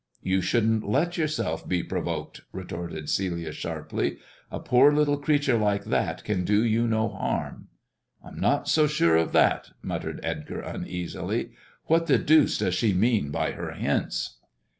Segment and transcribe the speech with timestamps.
[0.23, 4.17] "You shouldn't let yourself be provoked," retorted }lia sharply;"
[4.51, 7.67] a poor little creature like that can do you t harm."
[8.25, 11.51] I'm not so sure of that," muttered Edgar uneasily.
[11.85, 14.37] What the deuce does she mean by her hints